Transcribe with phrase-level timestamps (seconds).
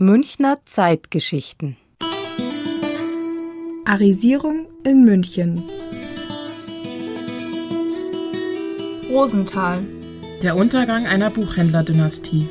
[0.00, 1.76] Münchner Zeitgeschichten.
[3.84, 5.60] Arisierung in München.
[9.10, 9.80] Rosenthal.
[10.40, 12.48] Der Untergang einer Buchhändlerdynastie.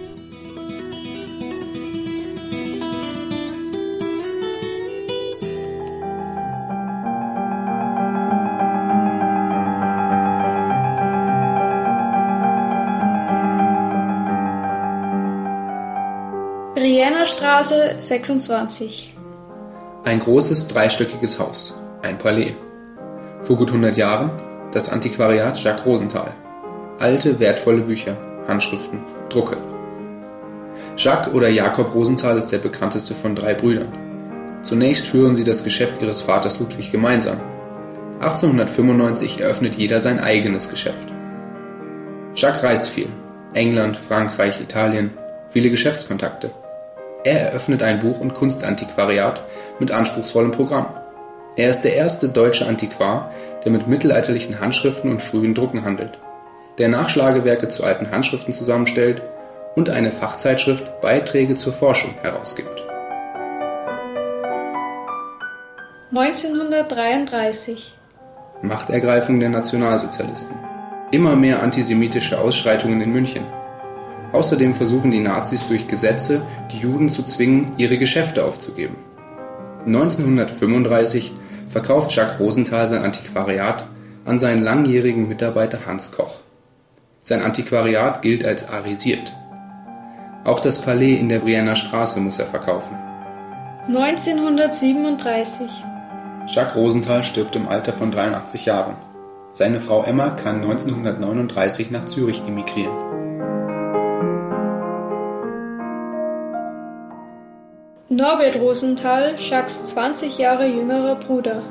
[16.88, 19.14] Brienner Straße 26.
[20.06, 22.54] Ein großes dreistöckiges Haus, ein Palais.
[23.42, 24.32] Vor gut 100 Jahren
[24.72, 26.34] das Antiquariat Jacques Rosenthal.
[26.98, 28.16] Alte, wertvolle Bücher,
[28.48, 29.58] Handschriften, Drucke.
[30.96, 33.92] Jacques oder Jakob Rosenthal ist der bekannteste von drei Brüdern.
[34.64, 37.42] Zunächst führen sie das Geschäft ihres Vaters Ludwig gemeinsam.
[38.22, 41.12] 1895 eröffnet jeder sein eigenes Geschäft.
[42.34, 43.10] Jacques reist viel.
[43.54, 45.12] England, Frankreich, Italien,
[45.50, 46.50] viele Geschäftskontakte.
[47.24, 49.42] Er eröffnet ein Buch- und Kunstantiquariat
[49.80, 50.88] mit anspruchsvollem Programm.
[51.56, 53.32] Er ist der erste deutsche Antiquar,
[53.64, 56.20] der mit mittelalterlichen Handschriften und frühen Drucken handelt,
[56.78, 59.22] der Nachschlagewerke zu alten Handschriften zusammenstellt
[59.76, 62.84] und eine Fachzeitschrift Beiträge zur Forschung herausgibt.
[66.12, 67.96] 1933.
[68.62, 70.58] Machtergreifung der Nationalsozialisten.
[71.12, 73.44] Immer mehr antisemitische Ausschreitungen in München.
[74.34, 78.96] Außerdem versuchen die Nazis durch Gesetze, die Juden zu zwingen, ihre Geschäfte aufzugeben.
[79.86, 81.34] 1935
[81.70, 83.86] verkauft Jacques Rosenthal sein Antiquariat
[84.26, 86.36] an seinen langjährigen Mitarbeiter Hans Koch.
[87.24, 89.34] Sein Antiquariat gilt als arisiert.
[90.44, 92.98] Auch das Palais in der Brienner Straße muss er verkaufen.
[93.88, 95.70] 1937.
[96.48, 98.96] Jacques Rosenthal stirbt im Alter von 83 Jahren.
[99.52, 103.17] Seine Frau Emma kann 1939 nach Zürich emigrieren.
[108.10, 111.62] Norbert Rosenthal, Jacques 20 Jahre jüngerer Bruder.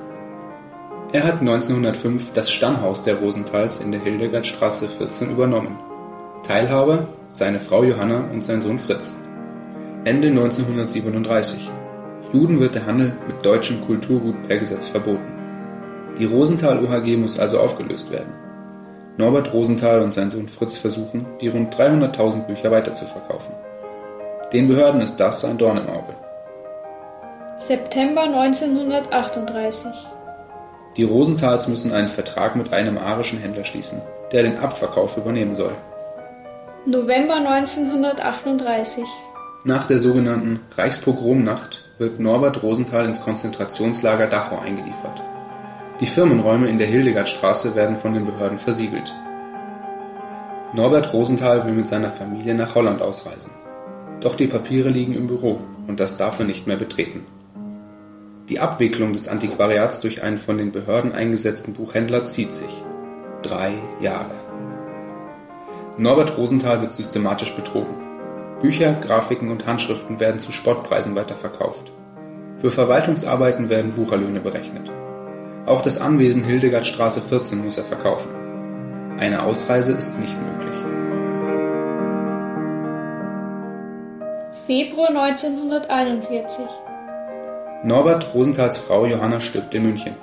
[1.11, 5.78] Er hat 1905 das Stammhaus der Rosenthals in der Hildegardstraße 14 übernommen.
[6.47, 9.16] Teilhaber seine Frau Johanna und sein Sohn Fritz.
[10.05, 11.71] Ende 1937.
[12.34, 15.33] Juden wird der Handel mit deutschem Kulturgut per Gesetz verboten.
[16.19, 18.34] Die Rosenthal OHG muss also aufgelöst werden.
[19.16, 23.55] Norbert Rosenthal und sein Sohn Fritz versuchen, die rund 300.000 Bücher weiterzuverkaufen.
[24.53, 26.25] Den Behörden ist das ein Dorn im Auge.
[27.59, 29.91] September 1938.
[30.99, 35.72] Die Rosenthals müssen einen Vertrag mit einem arischen Händler schließen, der den Abverkauf übernehmen soll.
[36.84, 39.05] November 1938.
[39.65, 45.22] Nach der sogenannten Reichspogromnacht wird Norbert Rosenthal ins Konzentrationslager Dachau eingeliefert.
[46.00, 49.15] Die Firmenräume in der Hildegardstraße werden von den Behörden versiegelt.
[50.75, 53.53] Norbert Rosenthal will mit seiner Familie nach Holland ausreisen.
[54.21, 57.25] Doch die Papiere liegen im Büro und das darf er nicht mehr betreten.
[58.49, 62.83] Die Abwicklung des Antiquariats durch einen von den Behörden eingesetzten Buchhändler zieht sich.
[63.43, 64.31] Drei Jahre.
[65.99, 67.97] Norbert Rosenthal wird systematisch betrogen.
[68.61, 71.91] Bücher, Grafiken und Handschriften werden zu Spottpreisen weiterverkauft.
[72.59, 74.93] Für Verwaltungsarbeiten werden Wucherlöhne berechnet.
[75.67, 78.31] Auch das Anwesen Hildegardstraße 14 muss er verkaufen.
[79.19, 80.77] Eine Ausreise ist nicht möglich.
[84.67, 86.85] Februar 1941.
[87.86, 90.16] Norbert Rosenthals Frau Johanna stirbt in München.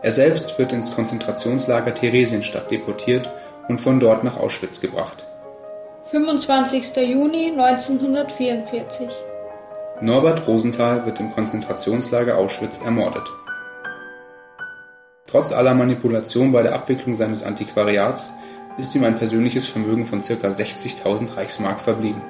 [0.00, 3.28] Er selbst wird ins Konzentrationslager Theresienstadt deportiert
[3.68, 5.26] und von dort nach Auschwitz gebracht.
[6.10, 6.96] 25.
[6.96, 9.06] Juni 1944.
[10.00, 13.28] Norbert Rosenthal wird im Konzentrationslager Auschwitz ermordet.
[15.26, 18.32] Trotz aller Manipulation bei der Abwicklung seines Antiquariats
[18.78, 20.32] ist ihm ein persönliches Vermögen von ca.
[20.32, 22.22] 60.000 Reichsmark verblieben.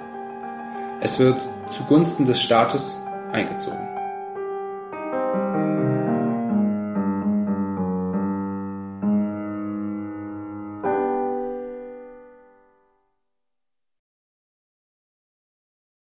[1.01, 2.99] Es wird zugunsten des Staates
[3.31, 3.98] eingezogen.